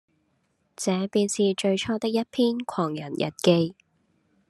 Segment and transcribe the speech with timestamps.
[0.75, 3.51] 這便是最初的一篇《狂人日記》。